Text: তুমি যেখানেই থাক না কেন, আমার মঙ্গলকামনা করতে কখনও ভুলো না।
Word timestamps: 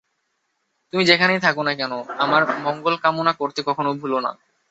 তুমি 0.93 1.03
যেখানেই 1.05 1.39
থাক 1.39 1.55
না 1.59 1.73
কেন, 1.75 1.93
আমার 2.17 2.41
মঙ্গলকামনা 2.63 3.33
করতে 3.33 3.59
কখনও 3.65 3.91
ভুলো 3.93 4.17
না। 4.19 4.31